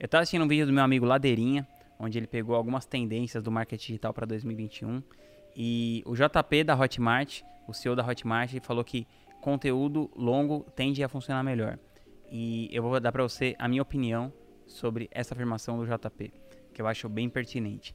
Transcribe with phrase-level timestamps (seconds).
[0.00, 3.50] Eu estava assistindo um vídeo do meu amigo Ladeirinha, onde ele pegou algumas tendências do
[3.50, 5.02] marketing digital para 2021.
[5.54, 9.06] E o JP da Hotmart, o CEO da Hotmart, falou que
[9.42, 11.78] conteúdo longo tende a funcionar melhor.
[12.32, 14.32] E eu vou dar para você a minha opinião
[14.66, 16.32] sobre essa afirmação do JP,
[16.72, 17.94] que eu acho bem pertinente.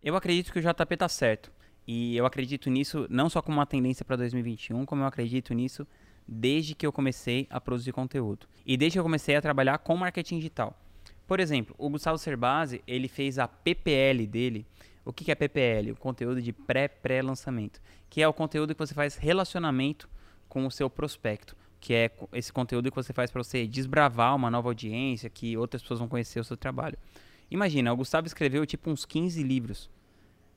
[0.00, 1.50] Eu acredito que o JP está certo.
[1.84, 5.84] E eu acredito nisso não só como uma tendência para 2021, como eu acredito nisso
[6.26, 8.46] desde que eu comecei a produzir conteúdo.
[8.66, 10.78] E desde que eu comecei a trabalhar com marketing digital.
[11.26, 14.66] Por exemplo, o Gustavo Cerbasi, ele fez a PPL dele.
[15.04, 15.92] O que é PPL?
[15.92, 17.80] O conteúdo de pré-pré-lançamento.
[18.08, 20.08] Que é o conteúdo que você faz relacionamento
[20.48, 21.56] com o seu prospecto.
[21.80, 25.82] Que é esse conteúdo que você faz para você desbravar uma nova audiência, que outras
[25.82, 26.98] pessoas vão conhecer o seu trabalho.
[27.50, 29.90] Imagina, o Gustavo escreveu tipo uns 15 livros.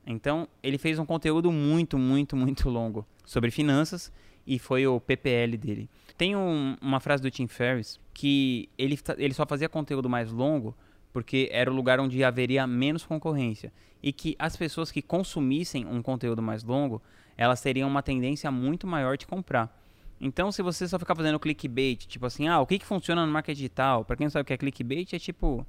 [0.06, 4.10] Então, ele fez um conteúdo muito, muito, muito longo sobre finanças
[4.48, 5.90] e foi o PPL dele.
[6.16, 10.74] Tem um, uma frase do Tim Ferriss que ele, ele só fazia conteúdo mais longo
[11.12, 13.70] porque era o lugar onde haveria menos concorrência
[14.02, 17.02] e que as pessoas que consumissem um conteúdo mais longo,
[17.36, 19.76] elas teriam uma tendência muito maior de comprar.
[20.18, 23.32] Então, se você só ficar fazendo clickbait, tipo assim, ah, o que, que funciona no
[23.32, 24.04] marketing digital?
[24.04, 25.66] Para quem não sabe o que é clickbait, é tipo,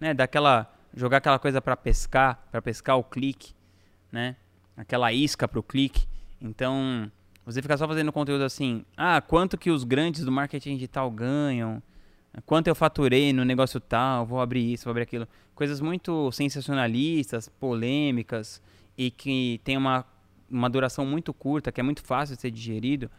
[0.00, 3.54] né, daquela jogar aquela coisa para pescar, para pescar o clique,
[4.10, 4.36] né?
[4.76, 6.06] Aquela isca para o clique.
[6.40, 7.10] Então,
[7.44, 11.82] você ficar só fazendo conteúdo assim, ah, quanto que os grandes do marketing digital ganham,
[12.46, 15.26] quanto eu faturei no negócio tal, vou abrir isso, vou abrir aquilo.
[15.54, 18.62] Coisas muito sensacionalistas, polêmicas
[18.96, 20.04] e que tem uma,
[20.50, 23.10] uma duração muito curta, que é muito fácil de ser digerido.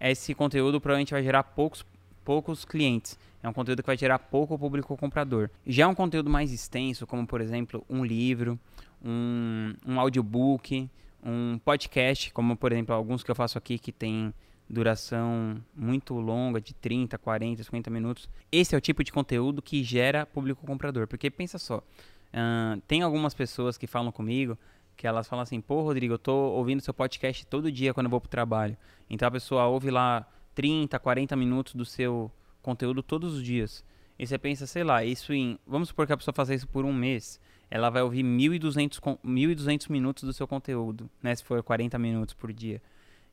[0.00, 1.84] Esse conteúdo provavelmente vai gerar poucos,
[2.24, 3.18] poucos clientes.
[3.42, 5.50] É um conteúdo que vai gerar pouco público comprador.
[5.66, 8.58] Já é um conteúdo mais extenso, como por exemplo um livro,
[9.04, 10.88] um, um audiobook,
[11.24, 14.32] um podcast, como por exemplo alguns que eu faço aqui que tem
[14.68, 18.28] duração muito longa, de 30, 40, 50 minutos.
[18.50, 21.06] Esse é o tipo de conteúdo que gera público comprador.
[21.06, 24.58] Porque pensa só, uh, tem algumas pessoas que falam comigo
[24.96, 28.10] que elas falam assim, pô Rodrigo, eu tô ouvindo seu podcast todo dia quando eu
[28.10, 28.76] vou pro trabalho.
[29.10, 32.30] Então a pessoa ouve lá 30, 40 minutos do seu
[32.62, 33.84] conteúdo todos os dias.
[34.18, 35.58] E você pensa, sei lá, isso em.
[35.66, 37.40] Vamos supor que a pessoa faça isso por um mês
[37.74, 41.34] ela vai ouvir 1.200, 1.200 minutos do seu conteúdo, né?
[41.34, 42.80] Se for 40 minutos por dia.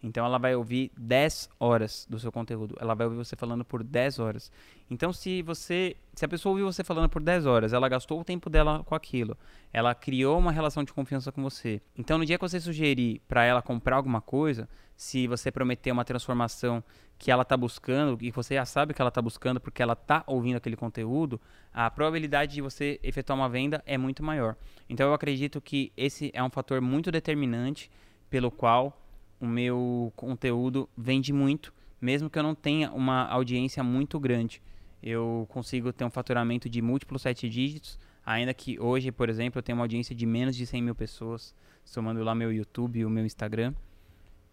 [0.03, 2.75] Então ela vai ouvir 10 horas do seu conteúdo.
[2.79, 4.51] Ela vai ouvir você falando por 10 horas.
[4.89, 8.23] Então se você, se a pessoa ouviu você falando por 10 horas, ela gastou o
[8.23, 9.37] tempo dela com aquilo.
[9.71, 11.81] Ela criou uma relação de confiança com você.
[11.95, 16.05] Então no dia que você sugerir para ela comprar alguma coisa, se você prometer uma
[16.05, 16.83] transformação
[17.17, 20.23] que ela está buscando e você já sabe que ela está buscando porque ela está
[20.25, 21.39] ouvindo aquele conteúdo,
[21.71, 24.55] a probabilidade de você efetuar uma venda é muito maior.
[24.89, 27.91] Então eu acredito que esse é um fator muito determinante
[28.29, 29.00] pelo qual
[29.41, 34.61] o meu conteúdo vende muito, mesmo que eu não tenha uma audiência muito grande.
[35.01, 39.63] Eu consigo ter um faturamento de múltiplos sete dígitos, ainda que hoje, por exemplo, eu
[39.63, 43.09] tenho uma audiência de menos de 100 mil pessoas, somando lá meu YouTube e o
[43.09, 43.73] meu Instagram.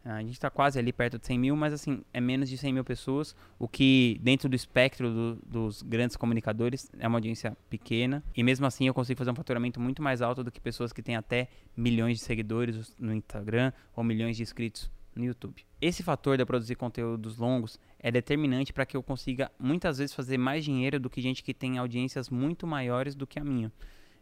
[0.05, 2.73] A gente está quase ali perto de 100 mil, mas assim, é menos de 100
[2.73, 8.23] mil pessoas, o que dentro do espectro do, dos grandes comunicadores é uma audiência pequena.
[8.35, 11.03] E mesmo assim eu consigo fazer um faturamento muito mais alto do que pessoas que
[11.03, 15.65] têm até milhões de seguidores no Instagram ou milhões de inscritos no YouTube.
[15.81, 20.15] Esse fator de eu produzir conteúdos longos é determinante para que eu consiga muitas vezes
[20.15, 23.73] fazer mais dinheiro do que gente que tem audiências muito maiores do que a minha.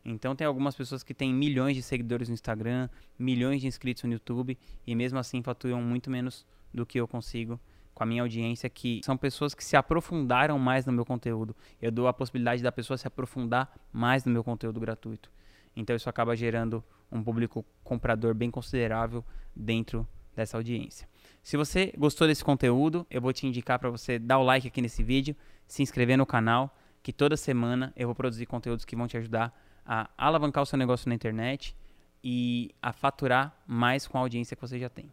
[0.09, 4.13] Então tem algumas pessoas que têm milhões de seguidores no Instagram, milhões de inscritos no
[4.13, 4.57] YouTube
[4.87, 7.59] e mesmo assim faturam muito menos do que eu consigo
[7.93, 11.57] com a minha audiência, que são pessoas que se aprofundaram mais no meu conteúdo.
[11.83, 15.29] Eu dou a possibilidade da pessoa se aprofundar mais no meu conteúdo gratuito.
[15.75, 19.25] Então isso acaba gerando um público comprador bem considerável
[19.57, 20.07] dentro
[20.37, 21.09] dessa audiência.
[21.43, 24.81] Se você gostou desse conteúdo, eu vou te indicar para você dar o like aqui
[24.81, 25.35] nesse vídeo,
[25.67, 29.57] se inscrever no canal, que toda semana eu vou produzir conteúdos que vão te ajudar
[29.87, 31.73] a alavancar o seu negócio na internet
[32.21, 35.13] e a faturar mais com a audiência que você já tem.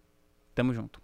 [0.56, 1.00] Tamo junto.